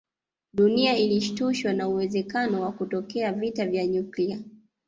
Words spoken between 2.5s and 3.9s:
wa kutokea vita vya